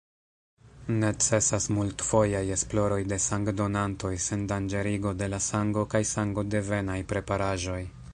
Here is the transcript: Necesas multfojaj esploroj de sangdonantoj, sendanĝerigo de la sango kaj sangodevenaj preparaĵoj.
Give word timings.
Necesas 1.01 1.67
multfojaj 1.75 2.41
esploroj 2.55 2.97
de 3.11 3.19
sangdonantoj, 3.25 4.11
sendanĝerigo 4.29 5.13
de 5.21 5.29
la 5.35 5.41
sango 5.49 5.85
kaj 5.93 6.03
sangodevenaj 6.13 6.97
preparaĵoj. 7.13 7.79